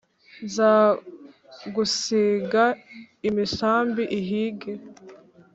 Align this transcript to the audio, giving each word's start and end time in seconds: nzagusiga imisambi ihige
nzagusiga 0.45 2.63
imisambi 3.27 4.03
ihige 4.19 4.71